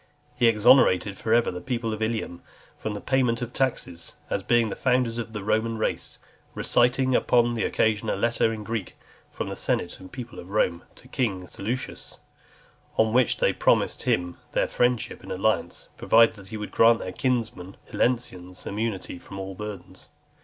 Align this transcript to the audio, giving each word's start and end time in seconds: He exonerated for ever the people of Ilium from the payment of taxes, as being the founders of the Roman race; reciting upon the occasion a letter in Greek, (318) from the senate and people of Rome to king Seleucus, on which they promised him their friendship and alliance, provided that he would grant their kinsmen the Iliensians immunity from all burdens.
He 0.35 0.47
exonerated 0.47 1.15
for 1.15 1.31
ever 1.31 1.51
the 1.51 1.61
people 1.61 1.93
of 1.93 2.01
Ilium 2.01 2.41
from 2.75 2.95
the 2.95 3.01
payment 3.01 3.39
of 3.43 3.53
taxes, 3.53 4.15
as 4.31 4.41
being 4.41 4.69
the 4.69 4.75
founders 4.75 5.19
of 5.19 5.31
the 5.33 5.43
Roman 5.43 5.77
race; 5.77 6.17
reciting 6.55 7.13
upon 7.13 7.53
the 7.53 7.63
occasion 7.65 8.09
a 8.09 8.15
letter 8.15 8.51
in 8.51 8.63
Greek, 8.63 8.97
(318) 9.29 9.29
from 9.31 9.49
the 9.49 9.55
senate 9.55 9.99
and 9.99 10.11
people 10.11 10.39
of 10.39 10.49
Rome 10.49 10.81
to 10.95 11.07
king 11.07 11.45
Seleucus, 11.45 12.17
on 12.97 13.13
which 13.13 13.37
they 13.37 13.53
promised 13.53 14.01
him 14.01 14.37
their 14.53 14.67
friendship 14.67 15.21
and 15.21 15.31
alliance, 15.31 15.89
provided 15.97 16.33
that 16.35 16.47
he 16.47 16.57
would 16.57 16.71
grant 16.71 16.97
their 16.97 17.11
kinsmen 17.13 17.77
the 17.85 17.91
Iliensians 17.95 18.65
immunity 18.65 19.19
from 19.19 19.37
all 19.37 19.53
burdens. 19.53 20.07